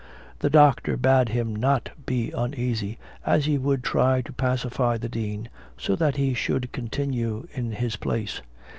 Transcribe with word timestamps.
The 0.39 0.49
doctor 0.49 0.97
bade 0.97 1.29
him 1.29 1.55
not 1.55 1.91
be 2.07 2.31
uneasy, 2.31 2.97
as 3.23 3.45
he 3.45 3.59
would 3.59 3.83
try 3.83 4.23
to 4.23 4.33
pacify 4.33 4.97
the 4.97 5.07
dean, 5.07 5.47
so 5.77 5.95
that 5.95 6.15
he 6.15 6.33
should 6.33 6.71
continue 6.71 7.47
in 7.53 7.73
his 7.73 7.97
place. 7.97 8.41